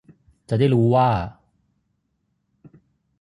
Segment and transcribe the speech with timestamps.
[0.49, 1.09] จะได้รู้ว่า